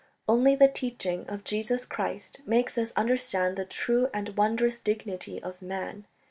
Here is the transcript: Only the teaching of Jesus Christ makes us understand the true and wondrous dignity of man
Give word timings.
Only 0.27 0.55
the 0.55 0.67
teaching 0.67 1.27
of 1.29 1.43
Jesus 1.43 1.85
Christ 1.85 2.41
makes 2.47 2.75
us 2.75 2.91
understand 2.95 3.55
the 3.55 3.65
true 3.65 4.09
and 4.11 4.35
wondrous 4.35 4.79
dignity 4.79 5.39
of 5.43 5.61
man 5.61 6.07